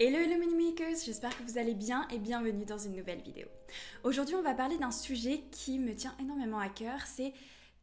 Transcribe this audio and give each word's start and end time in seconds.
Hello 0.00 0.16
hello 0.16 0.36
makers, 0.56 0.94
j'espère 1.04 1.36
que 1.36 1.42
vous 1.42 1.58
allez 1.58 1.74
bien 1.74 2.06
et 2.12 2.20
bienvenue 2.20 2.64
dans 2.64 2.78
une 2.78 2.94
nouvelle 2.94 3.20
vidéo. 3.20 3.48
Aujourd'hui 4.04 4.36
on 4.36 4.42
va 4.42 4.54
parler 4.54 4.78
d'un 4.78 4.92
sujet 4.92 5.42
qui 5.50 5.80
me 5.80 5.92
tient 5.92 6.14
énormément 6.20 6.60
à 6.60 6.68
cœur, 6.68 7.00
c'est 7.04 7.32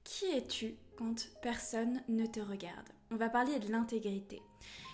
qui 0.06 0.24
es-tu 0.28 0.76
quand 0.98 1.28
personne 1.42 2.02
ne 2.08 2.26
te 2.26 2.40
regarde? 2.40 2.88
On 3.12 3.18
va 3.18 3.28
parler 3.28 3.60
de 3.60 3.70
l'intégrité. 3.70 4.42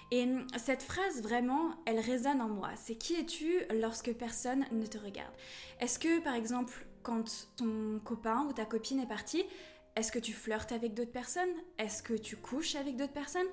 Et 0.09 0.25
cette 0.57 0.81
phrase 0.81 1.21
vraiment, 1.21 1.75
elle 1.85 1.99
résonne 1.99 2.41
en 2.41 2.49
moi. 2.49 2.71
C'est 2.75 2.95
qui 2.95 3.13
es-tu 3.13 3.53
lorsque 3.79 4.13
personne 4.13 4.65
ne 4.71 4.87
te 4.87 4.97
regarde? 4.97 5.33
Est-ce 5.79 5.99
que 5.99 6.21
par 6.21 6.33
exemple 6.33 6.87
quand 7.03 7.49
ton 7.55 8.01
copain 8.03 8.47
ou 8.49 8.53
ta 8.53 8.65
copine 8.65 8.99
est 8.99 9.07
parti, 9.07 9.43
est-ce 9.95 10.11
que 10.11 10.17
tu 10.17 10.33
flirtes 10.33 10.71
avec 10.71 10.95
d'autres 10.95 11.11
personnes? 11.11 11.53
Est-ce 11.77 12.01
que 12.01 12.15
tu 12.15 12.35
couches 12.35 12.73
avec 12.73 12.95
d'autres 12.95 13.13
personnes? 13.13 13.45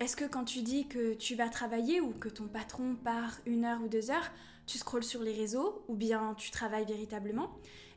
Est-ce 0.00 0.16
que 0.16 0.24
quand 0.24 0.44
tu 0.44 0.62
dis 0.62 0.86
que 0.86 1.14
tu 1.14 1.34
vas 1.34 1.48
travailler 1.48 2.00
ou 2.00 2.12
que 2.12 2.28
ton 2.28 2.46
patron 2.46 2.94
part 2.94 3.38
une 3.46 3.64
heure 3.64 3.82
ou 3.82 3.88
deux 3.88 4.10
heures, 4.10 4.30
tu 4.66 4.78
scrolles 4.78 5.02
sur 5.02 5.22
les 5.22 5.32
réseaux 5.32 5.82
ou 5.88 5.96
bien 5.96 6.34
tu 6.34 6.50
travailles 6.50 6.84
véritablement? 6.84 7.50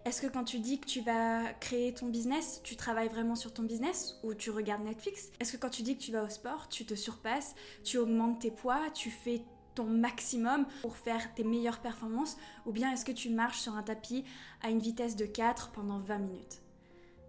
Est-ce 0.04 0.20
que 0.20 0.28
quand 0.28 0.44
tu 0.44 0.58
dis 0.58 0.80
que 0.80 0.88
tu 0.88 1.02
vas 1.02 1.54
créer 1.60 1.94
ton 1.94 2.08
business, 2.08 2.60
tu 2.64 2.76
travailles 2.76 3.10
vraiment 3.10 3.36
sur 3.36 3.54
ton 3.54 3.62
business 3.62 4.16
ou 4.24 4.34
tu 4.34 4.50
regardes 4.50 4.84
Netflix? 4.84 5.30
Est-ce 5.40 5.54
que 5.54 5.58
quand 5.58 5.70
tu 5.70 5.84
dis 5.84 5.96
que 5.96 6.02
tu 6.02 6.12
vas 6.12 6.24
au 6.24 6.30
sport, 6.30 6.70
tu 6.70 6.86
te 6.86 6.96
surpasses, 6.96 7.54
tu 7.84 8.00
augmentes 8.00 8.42
tes 8.42 8.52
poids, 8.52 8.90
tu 8.96 9.12
fais 9.12 9.44
ton 9.76 9.86
maximum 9.86 10.66
pour 10.82 10.98
faire 10.98 11.34
tes 11.36 11.44
meilleures 11.44 11.82
performances 11.82 12.38
ou 12.66 12.72
bien 12.72 12.92
est-ce 12.92 13.06
que 13.06 13.12
tu 13.12 13.30
marches 13.30 13.60
sur 13.60 13.76
un 13.76 13.84
tapis 13.84 14.26
à 14.64 14.72
une 14.72 14.80
vitesse 14.80 15.16
de 15.16 15.26
4 15.26 15.72
pendant 15.72 16.00
20 16.00 16.18
minutes? 16.18 16.62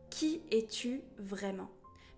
Qui 0.08 0.40
es-tu 0.50 1.02
vraiment? 1.18 1.68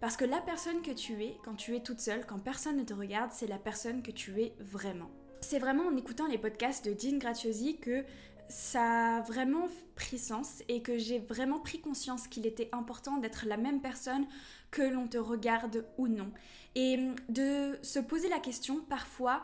Parce 0.04 0.18
que 0.18 0.26
la 0.26 0.42
personne 0.42 0.82
que 0.82 0.90
tu 0.90 1.24
es, 1.24 1.38
quand 1.42 1.54
tu 1.54 1.74
es 1.74 1.80
toute 1.80 1.98
seule, 1.98 2.26
quand 2.26 2.38
personne 2.38 2.76
ne 2.76 2.82
te 2.82 2.92
regarde, 2.92 3.30
c'est 3.32 3.46
la 3.46 3.56
personne 3.56 4.02
que 4.02 4.10
tu 4.10 4.38
es 4.42 4.52
vraiment. 4.60 5.10
C'est 5.40 5.58
vraiment 5.58 5.84
en 5.84 5.96
écoutant 5.96 6.26
les 6.26 6.36
podcasts 6.36 6.84
de 6.84 6.92
Dean 6.92 7.16
Graziosi 7.16 7.78
que 7.78 8.04
ça 8.46 9.16
a 9.16 9.20
vraiment 9.22 9.66
pris 9.94 10.18
sens 10.18 10.62
et 10.68 10.82
que 10.82 10.98
j'ai 10.98 11.20
vraiment 11.20 11.58
pris 11.58 11.80
conscience 11.80 12.28
qu'il 12.28 12.44
était 12.44 12.68
important 12.72 13.16
d'être 13.16 13.46
la 13.46 13.56
même 13.56 13.80
personne 13.80 14.26
que 14.70 14.82
l'on 14.82 15.08
te 15.08 15.16
regarde 15.16 15.86
ou 15.96 16.06
non. 16.06 16.30
Et 16.74 16.98
de 17.30 17.78
se 17.80 17.98
poser 17.98 18.28
la 18.28 18.40
question 18.40 18.82
parfois, 18.82 19.42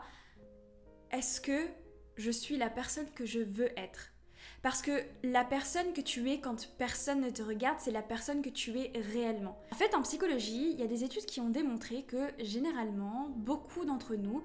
est-ce 1.09 1.41
que 1.41 1.69
je 2.17 2.29
suis 2.29 2.57
la 2.57 2.69
personne 2.69 3.09
que 3.15 3.25
je 3.25 3.39
veux 3.39 3.71
être? 3.79 4.13
Parce 4.61 4.81
que 4.81 4.91
la 5.23 5.43
personne 5.43 5.91
que 5.93 6.01
tu 6.01 6.29
es 6.29 6.39
quand 6.39 6.69
personne 6.77 7.21
ne 7.21 7.29
te 7.29 7.41
regarde, 7.41 7.79
c'est 7.79 7.91
la 7.91 8.03
personne 8.03 8.41
que 8.41 8.49
tu 8.49 8.77
es 8.79 8.91
réellement. 9.13 9.57
En 9.71 9.75
fait, 9.75 9.95
en 9.95 10.01
psychologie, 10.03 10.71
il 10.71 10.79
y 10.79 10.83
a 10.83 10.87
des 10.87 11.03
études 11.03 11.25
qui 11.25 11.41
ont 11.41 11.49
démontré 11.49 12.03
que 12.03 12.29
généralement, 12.39 13.29
beaucoup 13.35 13.85
d'entre 13.85 14.15
nous 14.15 14.43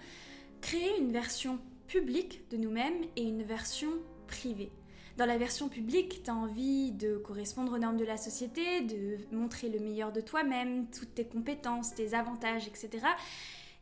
créent 0.63 0.99
une 0.99 1.13
version 1.13 1.59
publique 1.87 2.49
de 2.51 2.57
nous-mêmes 2.57 3.05
et 3.17 3.23
une 3.23 3.43
version 3.43 3.91
privée. 4.27 4.73
Dans 5.17 5.27
la 5.27 5.39
version 5.39 5.69
publique, 5.69 6.23
tu 6.25 6.31
as 6.31 6.35
envie 6.35 6.93
de 6.93 7.17
correspondre 7.17 7.73
aux 7.73 7.79
normes 7.79 7.97
de 7.97 8.05
la 8.05 8.19
société, 8.19 8.83
de 8.83 9.17
montrer 9.35 9.69
le 9.71 9.79
meilleur 9.79 10.13
de 10.13 10.21
toi-même, 10.21 10.89
toutes 10.91 11.15
tes 11.15 11.25
compétences, 11.25 11.95
tes 11.95 12.13
avantages, 12.13 12.69
etc. 12.69 13.07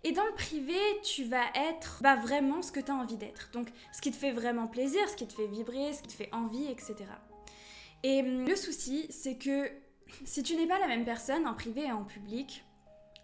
Et 0.06 0.12
dans 0.12 0.24
le 0.26 0.34
privé, 0.34 0.78
tu 1.02 1.24
vas 1.24 1.46
être 1.54 1.98
bah, 2.02 2.14
vraiment 2.14 2.60
ce 2.60 2.70
que 2.70 2.80
tu 2.80 2.92
as 2.92 2.94
envie 2.94 3.16
d'être. 3.16 3.50
Donc 3.52 3.68
ce 3.90 4.02
qui 4.02 4.10
te 4.10 4.16
fait 4.16 4.32
vraiment 4.32 4.66
plaisir, 4.66 5.08
ce 5.08 5.16
qui 5.16 5.26
te 5.26 5.32
fait 5.32 5.46
vibrer, 5.46 5.94
ce 5.94 6.02
qui 6.02 6.08
te 6.08 6.12
fait 6.12 6.28
envie, 6.32 6.66
etc. 6.66 6.96
Et 8.02 8.20
hum, 8.20 8.46
le 8.46 8.54
souci, 8.54 9.06
c'est 9.08 9.36
que 9.36 9.70
si 10.24 10.42
tu 10.42 10.56
n'es 10.56 10.66
pas 10.66 10.78
la 10.78 10.86
même 10.86 11.06
personne 11.06 11.46
en 11.46 11.54
privé 11.54 11.84
et 11.84 11.92
en 11.92 12.04
public, 12.04 12.64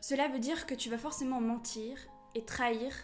cela 0.00 0.28
veut 0.28 0.38
dire 0.38 0.64
que 0.64 0.74
tu 0.74 0.88
vas 0.88 0.96
forcément 0.96 1.40
mentir 1.40 1.98
et 2.34 2.46
trahir 2.46 2.94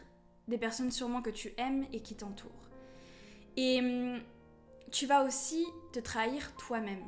des 0.49 0.57
personnes 0.57 0.91
sûrement 0.91 1.21
que 1.21 1.31
tu 1.31 1.53
aimes 1.59 1.85
et 1.93 2.01
qui 2.01 2.17
t'entourent. 2.17 2.71
Et 3.59 3.81
hum, 3.81 4.23
tu 4.91 5.05
vas 5.05 5.23
aussi 5.23 5.67
te 5.93 6.01
trahir 6.01 6.57
toi-même. 6.57 7.05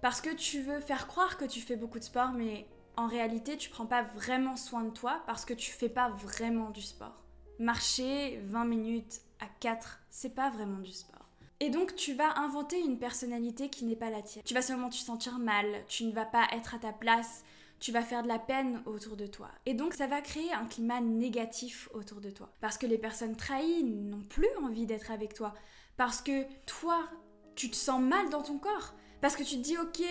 Parce 0.00 0.22
que 0.22 0.34
tu 0.34 0.62
veux 0.62 0.80
faire 0.80 1.06
croire 1.06 1.36
que 1.36 1.44
tu 1.44 1.60
fais 1.60 1.76
beaucoup 1.76 1.98
de 1.98 2.04
sport, 2.04 2.32
mais 2.32 2.66
en 3.00 3.06
réalité, 3.06 3.56
tu 3.56 3.70
prends 3.70 3.86
pas 3.86 4.02
vraiment 4.02 4.56
soin 4.56 4.82
de 4.82 4.90
toi 4.90 5.22
parce 5.26 5.46
que 5.46 5.54
tu 5.54 5.70
fais 5.70 5.88
pas 5.88 6.10
vraiment 6.10 6.68
du 6.68 6.82
sport. 6.82 7.24
Marcher 7.58 8.38
20 8.44 8.66
minutes 8.66 9.22
à 9.40 9.46
4, 9.60 10.00
c'est 10.10 10.34
pas 10.34 10.50
vraiment 10.50 10.80
du 10.80 10.92
sport. 10.92 11.24
Et 11.60 11.70
donc 11.70 11.96
tu 11.96 12.12
vas 12.12 12.38
inventer 12.38 12.78
une 12.78 12.98
personnalité 12.98 13.70
qui 13.70 13.86
n'est 13.86 13.96
pas 13.96 14.10
la 14.10 14.20
tienne. 14.20 14.44
Tu 14.44 14.52
vas 14.52 14.60
seulement 14.60 14.90
te 14.90 14.96
sentir 14.96 15.38
mal, 15.38 15.66
tu 15.88 16.04
ne 16.04 16.12
vas 16.12 16.26
pas 16.26 16.46
être 16.52 16.74
à 16.74 16.78
ta 16.78 16.92
place, 16.92 17.42
tu 17.78 17.90
vas 17.90 18.02
faire 18.02 18.22
de 18.22 18.28
la 18.28 18.38
peine 18.38 18.82
autour 18.84 19.16
de 19.16 19.26
toi. 19.26 19.48
Et 19.64 19.72
donc 19.72 19.94
ça 19.94 20.06
va 20.06 20.20
créer 20.20 20.52
un 20.52 20.66
climat 20.66 21.00
négatif 21.00 21.88
autour 21.94 22.20
de 22.20 22.28
toi. 22.28 22.52
Parce 22.60 22.76
que 22.76 22.86
les 22.86 22.98
personnes 22.98 23.34
trahies 23.36 23.82
n'ont 23.82 24.24
plus 24.24 24.54
envie 24.62 24.84
d'être 24.84 25.10
avec 25.10 25.32
toi. 25.32 25.54
Parce 25.96 26.20
que 26.20 26.44
toi, 26.66 27.08
tu 27.56 27.70
te 27.70 27.76
sens 27.76 28.02
mal 28.02 28.28
dans 28.28 28.42
ton 28.42 28.58
corps. 28.58 28.92
Parce 29.20 29.36
que 29.36 29.42
tu 29.42 29.56
te 29.56 29.62
dis, 29.62 29.76
ok, 29.76 30.02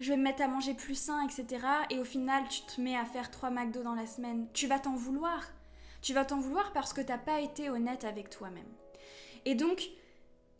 je 0.00 0.10
vais 0.10 0.16
me 0.16 0.22
mettre 0.22 0.42
à 0.42 0.48
manger 0.48 0.74
plus 0.74 0.94
sain, 0.94 1.26
etc. 1.26 1.66
Et 1.90 1.98
au 1.98 2.04
final, 2.04 2.44
tu 2.48 2.62
te 2.62 2.80
mets 2.80 2.96
à 2.96 3.04
faire 3.04 3.30
3 3.30 3.50
McDo 3.50 3.82
dans 3.82 3.94
la 3.94 4.06
semaine. 4.06 4.46
Tu 4.52 4.66
vas 4.66 4.78
t'en 4.78 4.94
vouloir. 4.94 5.42
Tu 6.00 6.14
vas 6.14 6.24
t'en 6.24 6.38
vouloir 6.38 6.72
parce 6.72 6.92
que 6.92 7.00
tu 7.00 7.08
n'as 7.08 7.18
pas 7.18 7.40
été 7.40 7.70
honnête 7.70 8.04
avec 8.04 8.30
toi-même. 8.30 8.68
Et 9.44 9.54
donc, 9.54 9.90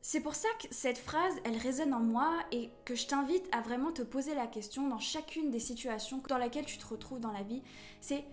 c'est 0.01 0.21
pour 0.21 0.35
ça 0.35 0.49
que 0.61 0.67
cette 0.73 0.99
phrase, 0.99 1.35
elle 1.45 1.57
résonne 1.57 1.95
en 1.95 2.01
moi 2.01 2.33
et 2.51 2.71
que 2.85 2.97
je 2.97 3.07
t'invite 3.07 3.49
à 3.53 3.61
vraiment 3.61 3.93
te 3.93 4.03
poser 4.03 4.35
la 4.35 4.49
question 4.49 4.89
dans 4.89 4.99
chacune 4.99 5.51
des 5.51 5.61
situations 5.61 6.21
dans 6.29 6.39
lesquelles 6.39 6.67
tu 6.67 6.79
te 6.79 6.87
retrouves 6.87 7.21
dans 7.21 7.31
la 7.31 7.45
vie. 7.45 7.63
C'est 8.01 8.25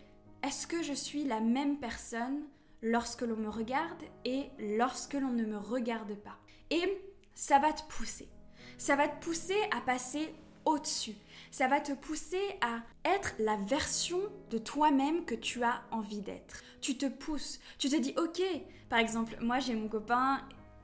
est-ce 0.41 0.65
que 0.65 0.81
je 0.81 0.93
suis 0.93 1.25
la 1.25 1.41
même 1.41 1.77
personne 1.77 2.41
lorsque 2.81 3.21
l'on 3.21 3.35
me 3.35 3.49
regarde 3.49 4.01
et 4.25 4.49
lorsque 4.77 5.13
l'on 5.13 5.31
ne 5.31 5.45
me 5.45 5.57
regarde 5.57 6.15
pas? 6.15 6.37
Et 6.71 7.01
ça 7.35 7.59
va 7.59 7.71
te 7.71 7.83
pousser 7.83 8.29
ça 8.79 8.95
va 8.95 9.09
te 9.09 9.23
pousser 9.23 9.57
à 9.75 9.81
passer 9.81 10.33
au-dessus. 10.65 11.15
Ça 11.51 11.67
va 11.67 11.81
te 11.81 11.91
pousser 11.91 12.41
à 12.61 12.81
être 13.05 13.33
la 13.37 13.57
version 13.57 14.19
de 14.49 14.57
toi-même 14.57 15.25
que 15.25 15.35
tu 15.35 15.63
as 15.63 15.83
envie 15.91 16.21
d'être. 16.21 16.63
Tu 16.79 16.97
te 16.97 17.05
pousses. 17.05 17.59
Tu 17.77 17.89
te 17.89 17.97
dis, 17.97 18.13
ok, 18.17 18.41
par 18.87 18.99
exemple, 18.99 19.37
moi 19.41 19.59
j'ai 19.59 19.75
mon 19.75 19.89
copain, 19.89 20.41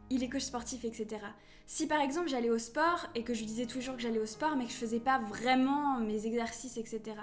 il 0.09 0.23
est 0.23 0.29
coach 0.29 0.43
sportif, 0.43 0.83
etc. 0.83 1.21
Si 1.65 1.87
par 1.87 2.01
exemple 2.01 2.27
j'allais 2.27 2.49
au 2.49 2.59
sport 2.59 3.07
et 3.15 3.23
que 3.23 3.33
je 3.33 3.45
disais 3.45 3.65
toujours 3.65 3.95
que 3.95 4.01
j'allais 4.01 4.19
au 4.19 4.25
sport 4.25 4.55
mais 4.57 4.65
que 4.65 4.71
je 4.71 4.77
faisais 4.77 4.99
pas 4.99 5.19
vraiment 5.19 5.97
mes 5.99 6.27
exercices, 6.27 6.77
etc. 6.77 7.15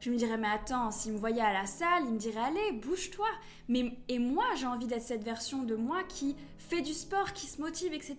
Je 0.00 0.10
me 0.10 0.16
dirais, 0.16 0.38
mais 0.38 0.48
attends, 0.48 0.90
s'il 0.90 1.12
me 1.12 1.18
voyait 1.18 1.42
à 1.42 1.52
la 1.52 1.66
salle, 1.66 2.04
il 2.06 2.14
me 2.14 2.18
dirait, 2.18 2.40
allez, 2.40 2.72
bouge-toi. 2.72 3.28
Mais, 3.68 3.92
et 4.08 4.18
moi, 4.18 4.46
j'ai 4.56 4.66
envie 4.66 4.86
d'être 4.86 5.02
cette 5.02 5.22
version 5.22 5.62
de 5.62 5.76
moi 5.76 6.02
qui 6.04 6.36
fait 6.58 6.80
du 6.80 6.94
sport, 6.94 7.34
qui 7.34 7.46
se 7.46 7.60
motive, 7.60 7.92
etc. 7.92 8.16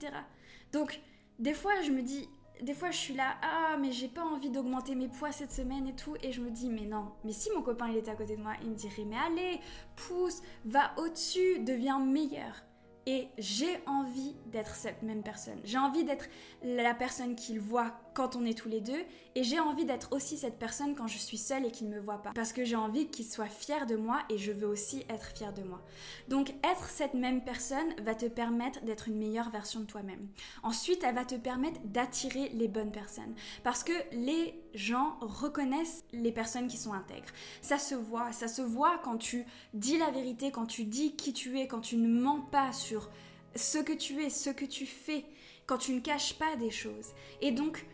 Donc, 0.73 1.01
des 1.41 1.55
fois, 1.55 1.81
je 1.81 1.89
me 1.91 2.03
dis, 2.03 2.29
des 2.61 2.75
fois, 2.75 2.91
je 2.91 2.97
suis 2.97 3.15
là, 3.15 3.35
ah, 3.41 3.75
mais 3.79 3.91
j'ai 3.91 4.07
pas 4.07 4.23
envie 4.23 4.51
d'augmenter 4.51 4.93
mes 4.93 5.07
poids 5.07 5.31
cette 5.31 5.51
semaine 5.51 5.87
et 5.87 5.95
tout. 5.95 6.15
Et 6.21 6.31
je 6.31 6.39
me 6.39 6.51
dis, 6.51 6.69
mais 6.69 6.85
non, 6.85 7.11
mais 7.23 7.31
si 7.31 7.49
mon 7.51 7.63
copain 7.63 7.89
il 7.89 7.97
était 7.97 8.11
à 8.11 8.15
côté 8.15 8.37
de 8.37 8.41
moi, 8.41 8.53
il 8.61 8.69
me 8.69 8.75
dirait, 8.75 9.03
mais 9.05 9.17
allez, 9.17 9.59
pousse, 9.95 10.41
va 10.65 10.91
au-dessus, 10.97 11.59
deviens 11.59 11.99
meilleur. 11.99 12.63
Et 13.07 13.29
j'ai 13.39 13.79
envie 13.87 14.35
d'être 14.45 14.75
cette 14.75 15.01
même 15.01 15.23
personne. 15.23 15.59
J'ai 15.63 15.79
envie 15.79 16.03
d'être 16.03 16.27
la 16.61 16.93
personne 16.93 17.35
qu'il 17.35 17.59
voit 17.59 17.99
quand 18.13 18.35
on 18.35 18.45
est 18.45 18.57
tous 18.57 18.69
les 18.69 18.81
deux. 18.81 19.03
Et 19.35 19.43
j'ai 19.43 19.59
envie 19.59 19.85
d'être 19.85 20.11
aussi 20.11 20.37
cette 20.37 20.59
personne 20.59 20.95
quand 20.95 21.07
je 21.07 21.17
suis 21.17 21.37
seule 21.37 21.65
et 21.65 21.71
qu'il 21.71 21.89
ne 21.89 21.95
me 21.95 22.01
voit 22.01 22.21
pas. 22.21 22.31
Parce 22.33 22.51
que 22.51 22.65
j'ai 22.65 22.75
envie 22.75 23.07
qu'il 23.07 23.25
soit 23.25 23.45
fier 23.45 23.85
de 23.85 23.95
moi 23.95 24.19
et 24.29 24.37
je 24.37 24.51
veux 24.51 24.67
aussi 24.67 25.05
être 25.09 25.27
fier 25.27 25.53
de 25.53 25.63
moi. 25.63 25.81
Donc 26.27 26.53
être 26.63 26.89
cette 26.89 27.13
même 27.13 27.43
personne 27.43 27.95
va 28.01 28.13
te 28.13 28.25
permettre 28.25 28.81
d'être 28.83 29.07
une 29.07 29.17
meilleure 29.17 29.49
version 29.49 29.79
de 29.79 29.85
toi-même. 29.85 30.27
Ensuite, 30.63 31.03
elle 31.03 31.15
va 31.15 31.25
te 31.25 31.35
permettre 31.35 31.79
d'attirer 31.85 32.49
les 32.49 32.67
bonnes 32.67 32.91
personnes. 32.91 33.33
Parce 33.63 33.83
que 33.83 33.93
les 34.11 34.59
gens 34.73 35.17
reconnaissent 35.21 36.03
les 36.11 36.31
personnes 36.31 36.67
qui 36.67 36.77
sont 36.77 36.93
intègres. 36.93 37.31
Ça 37.61 37.77
se 37.77 37.95
voit. 37.95 38.31
Ça 38.33 38.47
se 38.47 38.61
voit 38.61 38.99
quand 39.03 39.17
tu 39.17 39.45
dis 39.73 39.97
la 39.97 40.11
vérité, 40.11 40.51
quand 40.51 40.65
tu 40.65 40.83
dis 40.83 41.15
qui 41.15 41.33
tu 41.33 41.59
es, 41.59 41.67
quand 41.67 41.81
tu 41.81 41.95
ne 41.95 42.07
mens 42.07 42.41
pas 42.41 42.73
sur 42.73 43.09
ce 43.55 43.77
que 43.77 43.93
tu 43.93 44.23
es, 44.23 44.29
ce 44.29 44.49
que 44.49 44.65
tu 44.65 44.85
fais, 44.85 45.25
quand 45.65 45.77
tu 45.77 45.93
ne 45.93 45.99
caches 45.99 46.33
pas 46.33 46.55
des 46.55 46.71
choses. 46.71 47.11
Et 47.41 47.51
donc, 47.51 47.85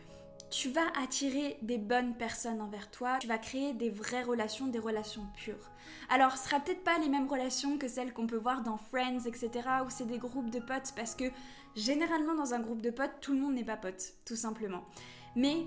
tu 0.50 0.70
vas 0.70 0.86
attirer 1.00 1.58
des 1.62 1.78
bonnes 1.78 2.14
personnes 2.14 2.60
envers 2.60 2.90
toi, 2.90 3.18
tu 3.20 3.26
vas 3.26 3.38
créer 3.38 3.74
des 3.74 3.90
vraies 3.90 4.22
relations, 4.22 4.66
des 4.66 4.78
relations 4.78 5.26
pures. 5.36 5.70
Alors, 6.08 6.32
ce 6.32 6.48
sera 6.48 6.60
peut-être 6.60 6.84
pas 6.84 6.98
les 6.98 7.08
mêmes 7.08 7.28
relations 7.28 7.78
que 7.78 7.88
celles 7.88 8.12
qu'on 8.12 8.26
peut 8.26 8.36
voir 8.36 8.62
dans 8.62 8.78
Friends, 8.78 9.26
etc., 9.26 9.50
où 9.86 9.90
c'est 9.90 10.06
des 10.06 10.18
groupes 10.18 10.50
de 10.50 10.60
potes, 10.60 10.92
parce 10.96 11.14
que 11.14 11.24
généralement 11.76 12.34
dans 12.34 12.54
un 12.54 12.60
groupe 12.60 12.82
de 12.82 12.90
potes, 12.90 13.20
tout 13.20 13.32
le 13.32 13.40
monde 13.40 13.54
n'est 13.54 13.64
pas 13.64 13.76
pote, 13.76 14.14
tout 14.24 14.36
simplement. 14.36 14.84
Mais 15.36 15.66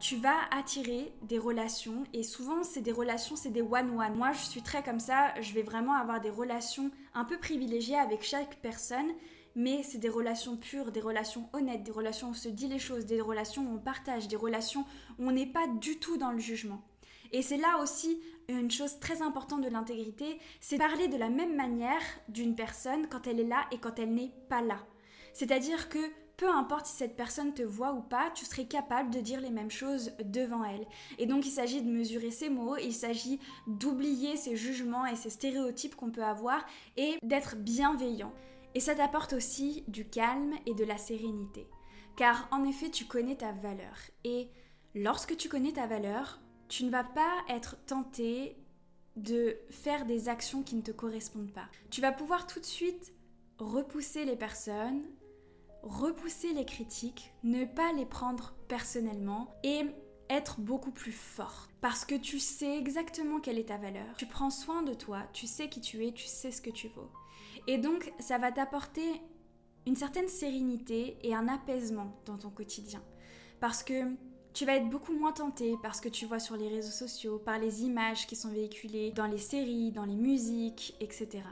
tu 0.00 0.16
vas 0.16 0.36
attirer 0.50 1.12
des 1.22 1.38
relations 1.38 2.04
et 2.14 2.22
souvent 2.22 2.62
c'est 2.62 2.80
des 2.80 2.90
relations, 2.92 3.36
c'est 3.36 3.50
des 3.50 3.60
one-one. 3.60 4.16
Moi 4.16 4.32
je 4.32 4.40
suis 4.40 4.62
très 4.62 4.82
comme 4.82 4.98
ça, 4.98 5.34
je 5.40 5.52
vais 5.52 5.62
vraiment 5.62 5.94
avoir 5.94 6.20
des 6.20 6.30
relations 6.30 6.90
un 7.12 7.24
peu 7.24 7.38
privilégiées 7.38 7.98
avec 7.98 8.22
chaque 8.22 8.56
personne, 8.62 9.08
mais 9.54 9.82
c'est 9.82 9.98
des 9.98 10.08
relations 10.08 10.56
pures, 10.56 10.92
des 10.92 11.00
relations 11.00 11.48
honnêtes, 11.52 11.82
des 11.82 11.90
relations 11.90 12.28
où 12.28 12.30
on 12.30 12.34
se 12.34 12.48
dit 12.48 12.68
les 12.68 12.78
choses, 12.78 13.06
des 13.06 13.20
relations 13.20 13.62
où 13.62 13.74
on 13.74 13.78
partage, 13.78 14.28
des 14.28 14.36
relations 14.36 14.84
où 15.18 15.28
on 15.28 15.32
n'est 15.32 15.46
pas 15.46 15.66
du 15.66 15.98
tout 15.98 16.16
dans 16.16 16.32
le 16.32 16.38
jugement. 16.38 16.82
Et 17.32 17.42
c'est 17.42 17.56
là 17.56 17.78
aussi 17.80 18.20
une 18.48 18.70
chose 18.70 18.98
très 18.98 19.22
importante 19.22 19.62
de 19.62 19.68
l'intégrité, 19.68 20.38
c'est 20.60 20.78
parler 20.78 21.08
de 21.08 21.16
la 21.16 21.30
même 21.30 21.54
manière 21.54 22.02
d'une 22.28 22.56
personne 22.56 23.06
quand 23.08 23.26
elle 23.26 23.40
est 23.40 23.44
là 23.44 23.66
et 23.70 23.78
quand 23.78 23.98
elle 23.98 24.14
n'est 24.14 24.32
pas 24.48 24.62
là. 24.62 24.78
C'est-à-dire 25.32 25.88
que 25.88 25.98
peu 26.36 26.48
importe 26.48 26.86
si 26.86 26.96
cette 26.96 27.16
personne 27.16 27.52
te 27.52 27.62
voit 27.62 27.92
ou 27.92 28.00
pas, 28.00 28.30
tu 28.34 28.46
serais 28.46 28.64
capable 28.64 29.10
de 29.10 29.20
dire 29.20 29.42
les 29.42 29.50
mêmes 29.50 29.70
choses 29.70 30.12
devant 30.24 30.64
elle. 30.64 30.86
Et 31.18 31.26
donc 31.26 31.44
il 31.44 31.50
s'agit 31.50 31.82
de 31.82 31.90
mesurer 31.90 32.30
ses 32.30 32.48
mots, 32.48 32.78
il 32.78 32.94
s'agit 32.94 33.38
d'oublier 33.66 34.36
ses 34.36 34.56
jugements 34.56 35.04
et 35.04 35.16
ses 35.16 35.28
stéréotypes 35.28 35.94
qu'on 35.94 36.10
peut 36.10 36.24
avoir 36.24 36.64
et 36.96 37.18
d'être 37.22 37.56
bienveillant. 37.56 38.32
Et 38.74 38.80
ça 38.80 38.94
t'apporte 38.94 39.32
aussi 39.32 39.84
du 39.88 40.08
calme 40.08 40.54
et 40.66 40.74
de 40.74 40.84
la 40.84 40.98
sérénité. 40.98 41.66
Car 42.16 42.48
en 42.50 42.64
effet, 42.64 42.90
tu 42.90 43.06
connais 43.06 43.36
ta 43.36 43.52
valeur. 43.52 43.96
Et 44.24 44.48
lorsque 44.94 45.36
tu 45.36 45.48
connais 45.48 45.72
ta 45.72 45.86
valeur, 45.86 46.40
tu 46.68 46.84
ne 46.84 46.90
vas 46.90 47.04
pas 47.04 47.44
être 47.48 47.76
tenté 47.86 48.56
de 49.16 49.56
faire 49.70 50.06
des 50.06 50.28
actions 50.28 50.62
qui 50.62 50.76
ne 50.76 50.82
te 50.82 50.92
correspondent 50.92 51.52
pas. 51.52 51.68
Tu 51.90 52.00
vas 52.00 52.12
pouvoir 52.12 52.46
tout 52.46 52.60
de 52.60 52.64
suite 52.64 53.12
repousser 53.58 54.24
les 54.24 54.36
personnes, 54.36 55.02
repousser 55.82 56.52
les 56.52 56.64
critiques, 56.64 57.32
ne 57.42 57.64
pas 57.64 57.92
les 57.92 58.06
prendre 58.06 58.54
personnellement 58.68 59.54
et 59.62 59.82
être 60.30 60.60
beaucoup 60.60 60.92
plus 60.92 61.12
fort. 61.12 61.68
Parce 61.80 62.04
que 62.04 62.14
tu 62.14 62.38
sais 62.38 62.78
exactement 62.78 63.40
quelle 63.40 63.58
est 63.58 63.68
ta 63.68 63.76
valeur, 63.76 64.16
tu 64.16 64.26
prends 64.26 64.50
soin 64.50 64.82
de 64.82 64.94
toi, 64.94 65.22
tu 65.32 65.46
sais 65.46 65.68
qui 65.68 65.80
tu 65.80 66.06
es, 66.06 66.12
tu 66.12 66.26
sais 66.26 66.50
ce 66.50 66.62
que 66.62 66.70
tu 66.70 66.88
vaux. 66.88 67.10
Et 67.66 67.78
donc 67.78 68.12
ça 68.18 68.38
va 68.38 68.52
t'apporter 68.52 69.20
une 69.86 69.96
certaine 69.96 70.28
sérénité 70.28 71.18
et 71.22 71.34
un 71.34 71.48
apaisement 71.48 72.20
dans 72.26 72.38
ton 72.38 72.50
quotidien. 72.50 73.02
Parce 73.60 73.82
que 73.82 74.14
tu 74.52 74.64
vas 74.64 74.76
être 74.76 74.88
beaucoup 74.88 75.12
moins 75.12 75.32
tenté 75.32 75.76
parce 75.82 76.00
que 76.00 76.08
tu 76.08 76.26
vois 76.26 76.38
sur 76.38 76.56
les 76.56 76.68
réseaux 76.68 76.90
sociaux, 76.90 77.38
par 77.38 77.58
les 77.58 77.82
images 77.82 78.26
qui 78.26 78.36
sont 78.36 78.50
véhiculées 78.50 79.12
dans 79.12 79.26
les 79.26 79.38
séries, 79.38 79.92
dans 79.92 80.04
les 80.04 80.16
musiques, 80.16 80.94
etc. 81.00 81.42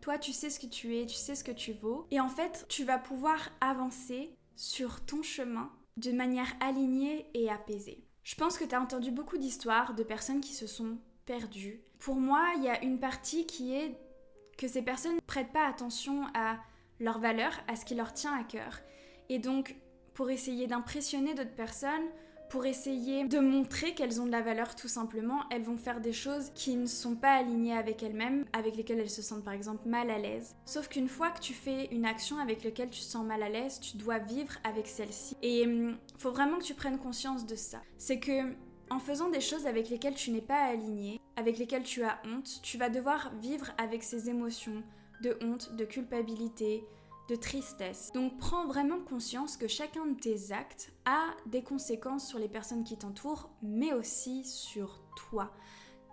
Toi, 0.00 0.18
tu 0.18 0.32
sais 0.32 0.50
ce 0.50 0.58
que 0.58 0.66
tu 0.66 0.96
es, 0.96 1.06
tu 1.06 1.14
sais 1.14 1.36
ce 1.36 1.44
que 1.44 1.52
tu 1.52 1.72
vaux. 1.72 2.06
Et 2.10 2.20
en 2.20 2.28
fait, 2.28 2.66
tu 2.68 2.84
vas 2.84 2.98
pouvoir 2.98 3.38
avancer 3.60 4.34
sur 4.56 5.00
ton 5.06 5.22
chemin 5.22 5.70
de 5.96 6.10
manière 6.10 6.52
alignée 6.60 7.26
et 7.34 7.48
apaisée. 7.48 8.04
Je 8.22 8.34
pense 8.36 8.56
que 8.56 8.64
tu 8.64 8.74
as 8.74 8.80
entendu 8.80 9.10
beaucoup 9.10 9.36
d'histoires 9.36 9.94
de 9.94 10.02
personnes 10.02 10.40
qui 10.40 10.54
se 10.54 10.66
sont 10.66 10.98
perdues. 11.26 11.82
Pour 11.98 12.16
moi, 12.16 12.52
il 12.56 12.64
y 12.64 12.68
a 12.68 12.82
une 12.82 13.00
partie 13.00 13.46
qui 13.46 13.74
est 13.74 13.98
que 14.56 14.68
ces 14.68 14.82
personnes 14.82 15.16
ne 15.16 15.20
prêtent 15.20 15.52
pas 15.52 15.66
attention 15.66 16.26
à 16.34 16.58
leurs 17.00 17.18
valeurs, 17.18 17.58
à 17.66 17.74
ce 17.74 17.84
qui 17.84 17.94
leur 17.94 18.12
tient 18.12 18.38
à 18.38 18.44
cœur. 18.44 18.78
Et 19.28 19.38
donc, 19.38 19.76
pour 20.14 20.30
essayer 20.30 20.66
d'impressionner 20.66 21.34
d'autres 21.34 21.54
personnes, 21.54 22.08
pour 22.52 22.66
essayer 22.66 23.24
de 23.24 23.38
montrer 23.38 23.94
qu'elles 23.94 24.20
ont 24.20 24.26
de 24.26 24.30
la 24.30 24.42
valeur 24.42 24.76
tout 24.76 24.86
simplement, 24.86 25.40
elles 25.50 25.62
vont 25.62 25.78
faire 25.78 26.02
des 26.02 26.12
choses 26.12 26.50
qui 26.54 26.76
ne 26.76 26.84
sont 26.84 27.16
pas 27.16 27.32
alignées 27.32 27.74
avec 27.74 28.02
elles-mêmes, 28.02 28.44
avec 28.52 28.76
lesquelles 28.76 29.00
elles 29.00 29.08
se 29.08 29.22
sentent 29.22 29.42
par 29.42 29.54
exemple 29.54 29.88
mal 29.88 30.10
à 30.10 30.18
l'aise. 30.18 30.54
Sauf 30.66 30.88
qu'une 30.88 31.08
fois 31.08 31.30
que 31.30 31.40
tu 31.40 31.54
fais 31.54 31.86
une 31.92 32.04
action 32.04 32.36
avec 32.36 32.62
laquelle 32.62 32.90
tu 32.90 33.00
te 33.00 33.06
sens 33.06 33.24
mal 33.24 33.42
à 33.42 33.48
l'aise, 33.48 33.80
tu 33.80 33.96
dois 33.96 34.18
vivre 34.18 34.52
avec 34.64 34.86
celle-ci. 34.86 35.34
Et 35.40 35.62
il 35.62 35.68
hum, 35.68 35.96
faut 36.18 36.30
vraiment 36.30 36.58
que 36.58 36.64
tu 36.64 36.74
prennes 36.74 36.98
conscience 36.98 37.46
de 37.46 37.56
ça. 37.56 37.80
C'est 37.96 38.20
que 38.20 38.54
en 38.90 38.98
faisant 38.98 39.30
des 39.30 39.40
choses 39.40 39.66
avec 39.66 39.88
lesquelles 39.88 40.14
tu 40.14 40.30
n'es 40.30 40.42
pas 40.42 40.62
aligné, 40.64 41.22
avec 41.36 41.56
lesquelles 41.56 41.84
tu 41.84 42.04
as 42.04 42.20
honte, 42.26 42.60
tu 42.62 42.76
vas 42.76 42.90
devoir 42.90 43.32
vivre 43.40 43.70
avec 43.78 44.02
ces 44.02 44.28
émotions 44.28 44.82
de 45.22 45.38
honte, 45.40 45.74
de 45.74 45.86
culpabilité, 45.86 46.84
tristesse. 47.36 48.10
Donc 48.14 48.38
prends 48.38 48.66
vraiment 48.66 49.00
conscience 49.00 49.56
que 49.56 49.68
chacun 49.68 50.06
de 50.06 50.18
tes 50.18 50.52
actes 50.52 50.92
a 51.04 51.30
des 51.46 51.62
conséquences 51.62 52.28
sur 52.28 52.38
les 52.38 52.48
personnes 52.48 52.84
qui 52.84 52.96
t'entourent, 52.96 53.50
mais 53.62 53.92
aussi 53.92 54.44
sur 54.44 55.00
toi. 55.16 55.50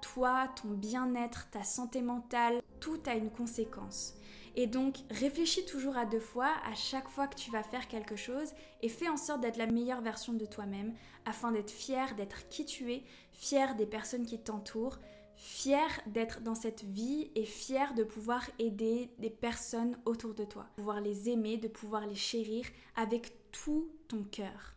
Toi, 0.01 0.47
ton 0.61 0.69
bien-être, 0.69 1.49
ta 1.51 1.63
santé 1.63 2.01
mentale, 2.01 2.61
tout 2.79 2.99
a 3.05 3.15
une 3.15 3.29
conséquence. 3.29 4.13
Et 4.55 4.67
donc 4.67 4.97
réfléchis 5.09 5.65
toujours 5.65 5.97
à 5.97 6.05
deux 6.05 6.19
fois 6.19 6.51
à 6.65 6.73
chaque 6.73 7.09
fois 7.09 7.27
que 7.27 7.35
tu 7.35 7.51
vas 7.51 7.63
faire 7.63 7.87
quelque 7.87 8.15
chose 8.15 8.49
et 8.81 8.89
fais 8.89 9.09
en 9.09 9.17
sorte 9.17 9.41
d'être 9.41 9.57
la 9.57 9.67
meilleure 9.67 10.01
version 10.01 10.33
de 10.33 10.45
toi-même 10.45 10.93
afin 11.25 11.51
d'être 11.51 11.71
fier 11.71 12.15
d'être 12.15 12.47
qui 12.49 12.65
tu 12.65 12.91
es, 12.91 13.03
fier 13.31 13.75
des 13.75 13.85
personnes 13.85 14.25
qui 14.25 14.39
t'entourent, 14.39 14.99
fier 15.39 15.87
d'être 16.05 16.41
dans 16.41 16.53
cette 16.53 16.83
vie 16.83 17.31
et 17.33 17.45
fier 17.45 17.93
de 17.93 18.03
pouvoir 18.03 18.45
aider 18.59 19.09
des 19.19 19.29
personnes 19.29 19.97
autour 20.03 20.33
de 20.33 20.43
toi, 20.43 20.63
de 20.63 20.75
pouvoir 20.75 20.99
les 20.99 21.29
aimer, 21.29 21.55
de 21.55 21.69
pouvoir 21.69 22.05
les 22.05 22.15
chérir 22.15 22.65
avec 22.97 23.49
tout 23.53 23.89
ton 24.09 24.25
cœur. 24.25 24.75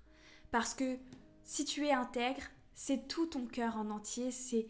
Parce 0.53 0.75
que 0.75 0.99
si 1.43 1.65
tu 1.65 1.85
es 1.85 1.91
intègre, 1.91 2.43
c'est 2.75 3.09
tout 3.09 3.27
ton 3.27 3.45
cœur 3.45 3.77
en 3.77 3.91
entier, 3.91 4.31
c'est 4.31 4.69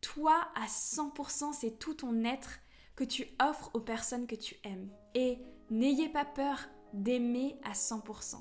toi 0.00 0.48
à 0.54 0.66
100%, 0.66 1.52
c'est 1.52 1.80
tout 1.80 1.94
ton 1.94 2.24
être 2.24 2.60
que 2.94 3.02
tu 3.02 3.26
offres 3.42 3.70
aux 3.74 3.80
personnes 3.80 4.28
que 4.28 4.36
tu 4.36 4.54
aimes. 4.62 4.88
Et 5.16 5.38
n'ayez 5.68 6.08
pas 6.08 6.24
peur 6.24 6.60
d'aimer 6.94 7.58
à 7.64 7.72
100%. 7.72 8.36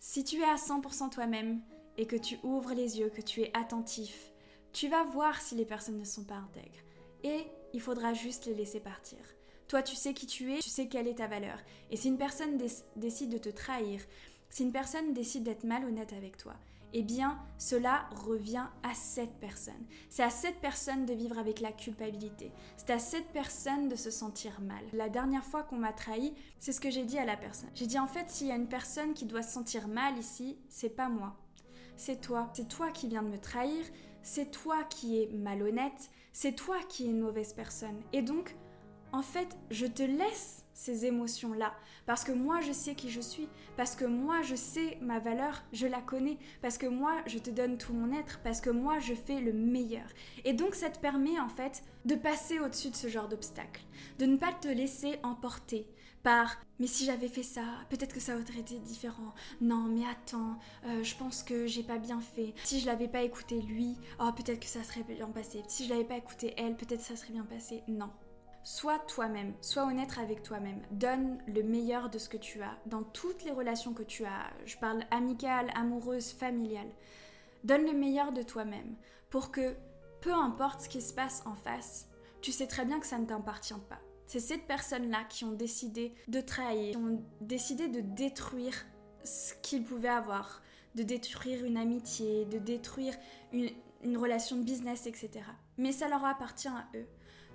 Si 0.00 0.24
tu 0.24 0.40
es 0.40 0.48
à 0.48 0.56
100% 0.56 1.10
toi-même 1.10 1.60
et 1.98 2.06
que 2.06 2.16
tu 2.16 2.38
ouvres 2.42 2.72
les 2.72 3.00
yeux, 3.00 3.10
que 3.10 3.20
tu 3.20 3.42
es 3.42 3.54
attentif, 3.54 4.32
tu 4.72 4.88
vas 4.88 5.04
voir 5.04 5.40
si 5.40 5.54
les 5.54 5.64
personnes 5.64 5.98
ne 5.98 6.04
sont 6.04 6.24
pas 6.24 6.36
intègres. 6.36 6.78
Et 7.24 7.46
il 7.72 7.80
faudra 7.80 8.14
juste 8.14 8.46
les 8.46 8.54
laisser 8.54 8.80
partir. 8.80 9.18
Toi, 9.66 9.82
tu 9.82 9.96
sais 9.96 10.14
qui 10.14 10.26
tu 10.26 10.54
es, 10.54 10.60
tu 10.60 10.70
sais 10.70 10.88
quelle 10.88 11.08
est 11.08 11.16
ta 11.16 11.26
valeur. 11.26 11.58
Et 11.90 11.96
si 11.96 12.08
une 12.08 12.16
personne 12.16 12.58
décide 12.96 13.30
de 13.30 13.38
te 13.38 13.50
trahir, 13.50 14.00
si 14.48 14.62
une 14.62 14.72
personne 14.72 15.12
décide 15.12 15.42
d'être 15.42 15.64
malhonnête 15.64 16.12
avec 16.14 16.38
toi, 16.38 16.54
eh 16.94 17.02
bien, 17.02 17.38
cela 17.58 18.08
revient 18.26 18.64
à 18.82 18.94
cette 18.94 19.38
personne. 19.40 19.84
C'est 20.08 20.22
à 20.22 20.30
cette 20.30 20.60
personne 20.60 21.04
de 21.04 21.12
vivre 21.12 21.38
avec 21.38 21.60
la 21.60 21.70
culpabilité. 21.70 22.50
C'est 22.78 22.90
à 22.90 22.98
cette 22.98 23.26
personne 23.26 23.90
de 23.90 23.96
se 23.96 24.10
sentir 24.10 24.60
mal. 24.62 24.82
La 24.94 25.10
dernière 25.10 25.44
fois 25.44 25.64
qu'on 25.64 25.76
m'a 25.76 25.92
trahi, 25.92 26.32
c'est 26.58 26.72
ce 26.72 26.80
que 26.80 26.90
j'ai 26.90 27.04
dit 27.04 27.18
à 27.18 27.26
la 27.26 27.36
personne. 27.36 27.68
J'ai 27.74 27.86
dit 27.86 27.98
en 27.98 28.06
fait, 28.06 28.30
s'il 28.30 28.46
y 28.46 28.52
a 28.52 28.56
une 28.56 28.68
personne 28.68 29.12
qui 29.12 29.26
doit 29.26 29.42
se 29.42 29.52
sentir 29.52 29.86
mal 29.86 30.16
ici, 30.16 30.56
c'est 30.70 30.88
pas 30.88 31.10
moi. 31.10 31.36
C'est 31.96 32.20
toi. 32.22 32.48
C'est 32.54 32.68
toi 32.68 32.90
qui 32.90 33.08
viens 33.08 33.22
de 33.22 33.28
me 33.28 33.38
trahir 33.38 33.84
c'est 34.28 34.50
toi 34.50 34.84
qui 34.84 35.22
es 35.22 35.30
malhonnête, 35.32 36.10
c'est 36.32 36.52
toi 36.52 36.76
qui 36.86 37.06
es 37.06 37.10
une 37.10 37.20
mauvaise 37.20 37.54
personne. 37.54 37.98
Et 38.12 38.20
donc, 38.20 38.54
en 39.10 39.22
fait, 39.22 39.56
je 39.70 39.86
te 39.86 40.02
laisse 40.02 40.66
ces 40.74 41.06
émotions-là. 41.06 41.72
Parce 42.04 42.24
que 42.24 42.32
moi, 42.32 42.60
je 42.60 42.72
sais 42.72 42.94
qui 42.94 43.08
je 43.08 43.22
suis. 43.22 43.48
Parce 43.78 43.96
que 43.96 44.04
moi, 44.04 44.42
je 44.42 44.54
sais 44.54 44.98
ma 45.00 45.18
valeur, 45.18 45.64
je 45.72 45.86
la 45.86 46.02
connais. 46.02 46.36
Parce 46.60 46.76
que 46.76 46.86
moi, 46.86 47.14
je 47.26 47.38
te 47.38 47.48
donne 47.48 47.78
tout 47.78 47.94
mon 47.94 48.12
être. 48.12 48.40
Parce 48.44 48.60
que 48.60 48.68
moi, 48.68 48.98
je 48.98 49.14
fais 49.14 49.40
le 49.40 49.54
meilleur. 49.54 50.06
Et 50.44 50.52
donc, 50.52 50.74
ça 50.74 50.90
te 50.90 50.98
permet, 50.98 51.40
en 51.40 51.48
fait, 51.48 51.82
de 52.04 52.14
passer 52.14 52.60
au-dessus 52.60 52.90
de 52.90 52.96
ce 52.96 53.08
genre 53.08 53.28
d'obstacle. 53.28 53.82
De 54.18 54.26
ne 54.26 54.36
pas 54.36 54.52
te 54.52 54.68
laisser 54.68 55.18
emporter 55.22 55.86
mais 56.78 56.86
si 56.86 57.04
j'avais 57.04 57.28
fait 57.28 57.42
ça, 57.42 57.62
peut-être 57.90 58.14
que 58.14 58.20
ça 58.20 58.34
aurait 58.34 58.58
été 58.58 58.78
différent. 58.78 59.34
Non, 59.60 59.84
mais 59.88 60.04
attends, 60.06 60.58
euh, 60.86 61.02
je 61.02 61.14
pense 61.16 61.42
que 61.42 61.66
j'ai 61.66 61.82
pas 61.82 61.98
bien 61.98 62.20
fait. 62.20 62.54
Si 62.64 62.80
je 62.80 62.86
l'avais 62.86 63.08
pas 63.08 63.22
écouté 63.22 63.60
lui, 63.60 63.96
oh, 64.20 64.30
peut-être 64.36 64.60
que 64.60 64.66
ça 64.66 64.82
serait 64.82 65.02
bien 65.02 65.28
passé. 65.28 65.62
Si 65.68 65.84
je 65.84 65.90
l'avais 65.90 66.04
pas 66.04 66.16
écouté 66.16 66.54
elle, 66.56 66.76
peut-être 66.76 67.00
que 67.00 67.06
ça 67.06 67.16
serait 67.16 67.32
bien 67.32 67.44
passé. 67.44 67.82
Non, 67.88 68.10
Sois 68.64 68.98
toi-même, 68.98 69.54
sois 69.62 69.86
honnête 69.86 70.18
avec 70.18 70.42
toi-même, 70.42 70.82
donne 70.90 71.38
le 71.46 71.62
meilleur 71.62 72.10
de 72.10 72.18
ce 72.18 72.28
que 72.28 72.36
tu 72.36 72.60
as 72.60 72.76
dans 72.84 73.02
toutes 73.02 73.44
les 73.44 73.50
relations 73.50 73.94
que 73.94 74.02
tu 74.02 74.26
as. 74.26 74.52
Je 74.66 74.76
parle 74.76 75.04
amicale, 75.10 75.70
amoureuse, 75.74 76.32
familiale. 76.32 76.90
Donne 77.64 77.86
le 77.86 77.94
meilleur 77.94 78.30
de 78.32 78.42
toi-même 78.42 78.94
pour 79.30 79.50
que, 79.52 79.74
peu 80.20 80.34
importe 80.34 80.82
ce 80.82 80.88
qui 80.90 81.00
se 81.00 81.14
passe 81.14 81.42
en 81.46 81.54
face, 81.54 82.08
tu 82.42 82.52
sais 82.52 82.66
très 82.66 82.84
bien 82.84 83.00
que 83.00 83.06
ça 83.06 83.18
ne 83.18 83.24
t'appartient 83.24 83.72
pas. 83.88 84.00
C'est 84.28 84.40
ces 84.40 84.58
personnes-là 84.58 85.24
qui 85.24 85.46
ont 85.46 85.52
décidé 85.52 86.14
de 86.28 86.42
trahir, 86.42 86.90
qui 86.90 86.96
ont 86.98 87.24
décidé 87.40 87.88
de 87.88 88.00
détruire 88.00 88.84
ce 89.24 89.54
qu'ils 89.62 89.82
pouvaient 89.82 90.08
avoir, 90.08 90.60
de 90.94 91.02
détruire 91.02 91.64
une 91.64 91.78
amitié, 91.78 92.44
de 92.44 92.58
détruire 92.58 93.14
une 93.52 94.18
relation 94.18 94.56
de 94.56 94.64
business, 94.64 95.06
etc. 95.06 95.30
Mais 95.78 95.92
ça 95.92 96.08
leur 96.08 96.26
appartient 96.26 96.68
à 96.68 96.86
eux. 96.94 97.06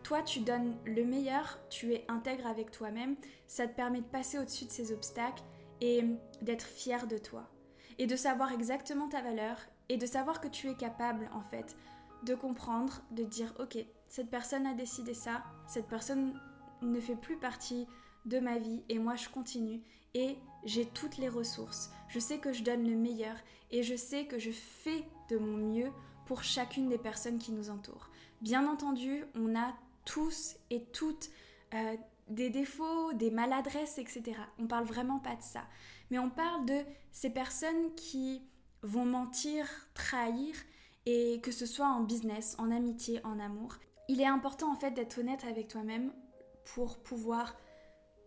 Toi, 0.01 0.24
tu 0.24 0.39
donnes 0.39 0.75
le 0.86 1.06
meilleur, 1.06 1.60
tu 1.70 1.94
es 1.94 2.06
intègre 2.08 2.48
avec 2.48 2.72
toi-même, 2.72 3.18
ça 3.46 3.68
te 3.68 3.75
permet 3.75 4.01
de 4.01 4.08
passer 4.08 4.39
au-dessus 4.39 4.65
de 4.65 4.72
ces 4.72 4.92
obstacles 4.92 5.44
et 5.80 6.03
d'être 6.42 6.65
fier 6.65 7.06
de 7.06 7.20
toi. 7.20 7.48
Et 8.00 8.08
de 8.08 8.15
savoir 8.15 8.51
exactement 8.51 9.10
ta 9.10 9.22
valeur 9.22 9.60
et 9.89 9.98
de 9.98 10.08
savoir 10.08 10.42
que 10.42 10.48
tu 10.48 10.72
es 10.72 10.75
capable, 10.75 11.30
en 11.34 11.42
fait, 11.42 11.77
de 12.24 12.34
comprendre, 12.34 13.03
de 13.12 13.24
dire, 13.24 13.53
ok, 13.60 13.77
cette 14.08 14.32
personne 14.32 14.65
a 14.65 14.74
décidé 14.74 15.13
ça, 15.13 15.44
cette 15.68 15.88
personne 15.88 16.34
ne 16.92 17.00
fait 17.00 17.16
plus 17.16 17.38
partie 17.38 17.88
de 18.25 18.40
ma 18.40 18.58
vie 18.58 18.84
et 18.90 19.00
moi 19.00 19.16
je 19.16 19.30
continue 19.30 19.82
et 20.13 20.38
j'ai 20.63 20.86
toutes 20.86 21.18
les 21.18 21.30
ressources. 21.30 21.92
Je 22.08 22.20
sais 22.20 22.38
que 22.38 22.54
je 22.54 22.63
donne 22.63 22.88
le 22.88 22.96
meilleur 22.96 23.36
et 23.72 23.84
je 23.84 23.96
sais 23.96 24.25
que 24.25 24.40
je 24.40 24.52
fais 24.52 25.04
de 25.30 25.38
mon 25.38 25.58
mieux 25.58 25.92
pour 26.25 26.44
chacune 26.44 26.90
des 26.90 26.98
personnes 26.98 27.40
qui 27.40 27.52
nous 27.52 27.70
entourent. 27.70 28.10
Bien 28.42 28.68
entendu, 28.68 29.25
on 29.36 29.58
a 29.58 29.74
tous 30.06 30.56
et 30.70 30.84
toutes 30.86 31.30
euh, 31.74 31.96
des 32.30 32.50
défauts, 32.50 33.13
des 33.13 33.32
maladresses, 33.32 33.98
etc. 33.98 34.24
On 34.60 34.68
parle 34.68 34.86
vraiment 34.86 35.20
pas 35.20 35.36
de 35.36 35.42
ça. 35.42 35.63
Mais 36.12 36.20
on 36.20 36.30
parle 36.30 36.66
de 36.66 36.82
ces 37.12 37.30
personnes 37.30 37.94
qui 37.96 38.42
vont 38.82 39.06
mentir, 39.06 39.66
trahir 39.94 40.56
Et 41.06 41.40
que 41.42 41.52
ce 41.52 41.66
soit 41.66 41.88
en 41.88 42.02
business, 42.02 42.56
en 42.60 42.72
amitié, 42.72 43.20
en 43.25 43.40
amour, 43.40 43.78
il 44.08 44.22
est 44.22 44.28
important 44.28 44.72
en 44.72 44.75
fait 44.75 44.92
d'être 44.92 45.18
honnête 45.18 45.44
avec 45.46 45.68
toi-même 45.68 46.12
pour 46.65 47.00
pouvoir 47.00 47.55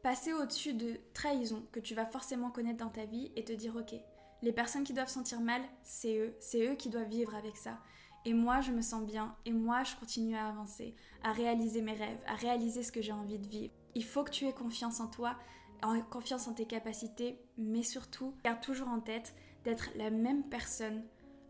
passer 0.03 0.33
au-dessus 0.33 0.75
de 0.75 1.01
trahison 1.15 1.67
que 1.73 1.81
tu 1.81 1.95
vas 1.95 2.07
forcément 2.07 2.51
connaître 2.51 2.85
dans 2.85 2.91
ta 2.91 3.05
vie 3.05 3.33
et 3.37 3.45
te 3.45 3.53
dire 3.53 3.77
ok, 3.77 3.95
les 4.43 4.53
personnes 4.53 4.85
qui 4.85 4.93
doivent 4.93 5.09
sentir 5.09 5.41
mal, 5.41 5.63
c'est 5.83 6.17
eux, 6.19 6.37
c'est 6.39 6.67
eux 6.67 6.75
qui 6.75 6.91
doivent 6.91 7.09
vivre 7.09 7.35
avec 7.35 7.57
ça. 7.57 7.79
Et 8.25 8.35
moi, 8.35 8.61
je 8.61 8.73
me 8.73 8.83
sens 8.83 9.05
bien, 9.05 9.37
et 9.45 9.53
moi, 9.53 9.85
je 9.85 9.95
continue 9.97 10.37
à 10.37 10.49
avancer, 10.49 10.97
à 11.23 11.33
réaliser 11.33 11.81
mes 11.81 11.95
rêves, 11.95 12.23
à 12.27 12.35
réaliser 12.35 12.83
ce 12.83 12.91
que 12.91 13.01
j'ai 13.01 13.13
envie 13.13 13.39
de 13.39 13.47
vivre. 13.47 13.73
Il 13.95 14.05
faut 14.05 14.25
que 14.25 14.31
tu 14.31 14.47
aies 14.47 14.53
confiance 14.53 15.01
en 15.01 15.07
toi, 15.07 15.37
en 15.83 16.01
confiance 16.03 16.49
en 16.49 16.53
tes 16.53 16.67
capacités, 16.67 17.41
mais 17.57 17.83
surtout, 17.83 18.35
garde 18.45 18.61
toujours 18.61 18.89
en 18.89 19.01
tête 19.01 19.35
d'être 19.65 19.91
la 19.95 20.11
même 20.11 20.43
personne 20.49 21.05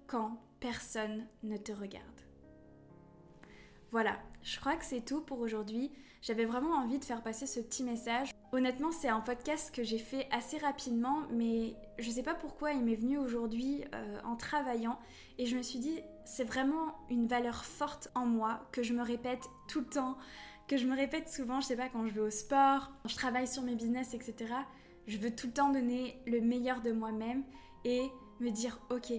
quand 0.07 0.39
personne 0.61 1.27
ne 1.43 1.57
te 1.57 1.73
regarde. 1.73 2.26
Voilà, 3.97 4.19
je 4.43 4.61
crois 4.61 4.77
que 4.77 4.85
c'est 4.85 5.01
tout 5.01 5.23
pour 5.23 5.41
aujourd'hui. 5.41 5.91
J'avais 6.21 6.45
vraiment 6.45 6.75
envie 6.75 6.99
de 6.99 7.05
faire 7.07 7.23
passer 7.23 7.47
ce 7.47 7.61
petit 7.61 7.83
message. 7.83 8.29
Honnêtement, 8.53 8.93
c'est 8.93 9.09
un 9.09 9.23
podcast 9.23 9.75
que 9.75 9.83
j'ai 9.83 9.97
fait 9.97 10.29
assez 10.31 10.59
rapidement, 10.59 11.23
mais 11.31 11.75
je 11.99 12.11
sais 12.11 12.23
pas 12.23 12.35
pourquoi 12.35 12.73
il 12.73 12.85
m'est 12.85 12.97
venu 12.97 13.17
aujourd'hui 13.17 13.85
euh, 13.95 14.19
en 14.23 14.37
travaillant 14.37 14.99
et 15.39 15.47
je 15.47 15.57
me 15.57 15.63
suis 15.63 15.79
dit, 15.79 15.99
c'est 16.27 16.45
vraiment 16.45 16.95
une 17.09 17.27
valeur 17.27 17.65
forte 17.65 18.11
en 18.15 18.27
moi 18.27 18.69
que 18.71 18.83
je 18.83 18.93
me 18.93 19.01
répète 19.01 19.47
tout 19.67 19.81
le 19.81 19.87
temps, 19.87 20.19
que 20.69 20.77
je 20.77 20.87
me 20.87 20.95
répète 20.95 21.31
souvent, 21.31 21.63
je 21.63 21.69
sais 21.69 21.77
pas, 21.77 21.89
quand 21.89 22.07
je 22.07 22.13
vais 22.13 22.21
au 22.21 22.31
sport, 22.31 22.93
quand 23.03 23.09
je 23.09 23.17
travaille 23.17 23.49
sur 23.49 23.63
mes 23.63 23.77
business, 23.77 24.13
etc. 24.13 24.53
Je 25.07 25.17
veux 25.17 25.35
tout 25.35 25.47
le 25.47 25.55
temps 25.55 25.71
donner 25.71 26.21
le 26.27 26.43
meilleur 26.43 26.83
de 26.83 26.93
moi-même 26.93 27.45
et 27.87 28.11
me 28.41 28.51
dire, 28.51 28.79
ok, 28.91 29.15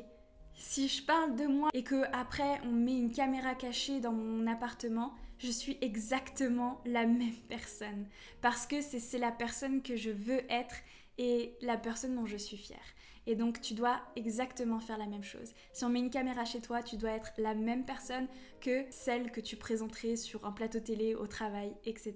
si 0.58 0.88
je 0.88 1.04
parle 1.04 1.36
de 1.36 1.46
moi 1.46 1.70
et 1.74 1.84
que 1.84 2.04
après 2.14 2.60
on 2.66 2.72
met 2.72 2.98
une 2.98 3.12
caméra 3.12 3.56
cachée 3.56 4.00
dans 4.00 4.12
mon 4.12 4.48
appartement, 4.48 5.14
je 5.38 5.52
suis 5.52 5.78
exactement 5.82 6.82
la 6.86 7.06
même 7.06 7.38
personne 7.48 8.08
parce 8.42 8.66
que 8.66 8.82
c'est 8.82 9.20
la 9.20 9.32
personne 9.32 9.82
que 9.82 9.96
je 9.96 10.10
veux 10.10 10.42
être 10.52 10.76
et 11.20 11.56
la 11.62 11.78
personne 11.78 12.16
dont 12.16 12.26
je 12.26 12.38
suis 12.38 12.58
fière. 12.58 12.80
Et 13.28 13.36
donc 13.36 13.62
tu 13.62 13.74
dois 13.74 14.02
exactement 14.16 14.80
faire 14.80 14.98
la 14.98 15.06
même 15.06 15.24
chose. 15.24 15.54
Si 15.74 15.86
on 15.86 15.90
met 15.90 16.00
une 16.00 16.10
caméra 16.10 16.46
chez 16.46 16.62
toi, 16.62 16.82
tu 16.82 16.98
dois 16.98 17.12
être 17.12 17.32
la 17.38 17.54
même 17.54 17.86
personne 17.86 18.28
que 18.62 18.86
celle 18.90 19.32
que 19.32 19.42
tu 19.42 19.58
présenterais 19.58 20.16
sur 20.16 20.46
un 20.46 20.52
plateau 20.52 20.80
télé, 20.80 21.14
au 21.14 21.28
travail, 21.28 21.76
etc. 21.86 22.16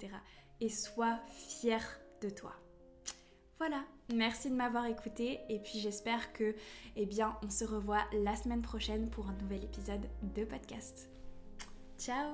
Et 0.61 0.69
sois 0.69 1.19
fière 1.27 1.99
de 2.21 2.29
toi. 2.29 2.60
Voilà, 3.61 3.83
merci 4.11 4.49
de 4.49 4.55
m'avoir 4.55 4.87
écouté 4.87 5.41
et 5.47 5.59
puis 5.59 5.77
j'espère 5.77 6.33
que 6.33 6.55
eh 6.95 7.05
bien 7.05 7.37
on 7.43 7.49
se 7.51 7.63
revoit 7.63 8.01
la 8.11 8.35
semaine 8.35 8.63
prochaine 8.63 9.07
pour 9.11 9.29
un 9.29 9.33
nouvel 9.33 9.63
épisode 9.63 10.01
de 10.35 10.45
podcast. 10.45 11.11
Ciao 11.99 12.29